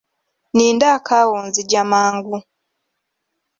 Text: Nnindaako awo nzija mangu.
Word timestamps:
Nnindaako 0.51 1.11
awo 1.21 1.37
nzija 1.47 1.81
mangu. 1.91 2.37